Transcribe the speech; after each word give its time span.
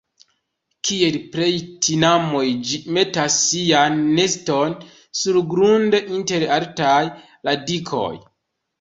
Kiel 0.87 1.17
plej 1.35 1.49
tinamoj 1.87 2.41
ĝi 2.71 2.81
metas 2.97 3.37
sian 3.43 4.01
neston 4.19 4.77
surgrunde 5.23 6.05
inter 6.19 6.51
altaj 6.61 7.01
radikoj. 7.25 8.15